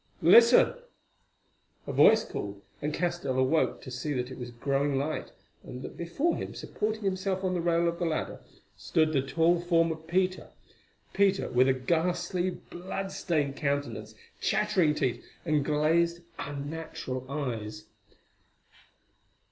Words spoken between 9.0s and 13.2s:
the tall form of Peter—Peter with a ghastly, blood